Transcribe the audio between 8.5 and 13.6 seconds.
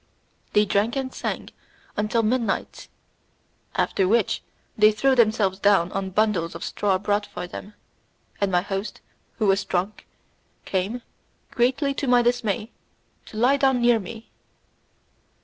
my host, who was drunk, came, greatly to my dismay, to lie